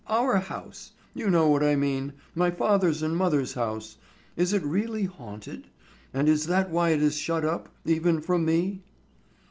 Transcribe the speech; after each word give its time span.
Our 0.07 0.37
house—you 0.37 1.29
know 1.29 1.47
what 1.49 1.61
I 1.61 1.75
mean, 1.75 2.13
my 2.33 2.49
father's 2.49 3.03
and 3.03 3.15
mother's 3.15 3.53
house,—is 3.53 4.51
it 4.51 4.63
really 4.63 5.03
haunted, 5.03 5.67
and 6.11 6.27
is 6.27 6.47
that 6.47 6.71
why 6.71 6.89
it 6.89 7.03
is 7.03 7.15
shut 7.15 7.45
up, 7.45 7.69
even 7.85 8.19
from 8.19 8.43
me?" 8.43 8.81